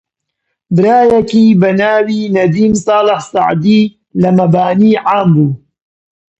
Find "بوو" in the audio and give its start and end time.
5.35-5.49